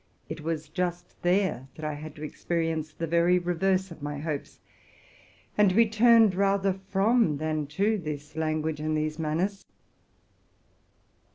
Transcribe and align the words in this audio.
it 0.29 0.41
was 0.41 0.67
just 0.67 1.21
there 1.21 1.67
that 1.75 1.85
I 1.85 1.93
had 1.93 2.15
to 2.15 2.23
experience 2.23 2.91
the 2.91 3.05
very 3.05 3.37
reverse 3.37 3.91
of 3.91 4.01
my 4.01 4.17
hopes, 4.17 4.59
and 5.55 5.69
to 5.69 5.75
be 5.75 5.85
turned 5.87 6.33
rather 6.33 6.73
from 6.89 7.37
than 7.37 7.67
to 7.67 7.99
this 7.99 8.35
language 8.35 8.79
and 8.79 8.97
these 8.97 9.19
manners. 9.19 9.63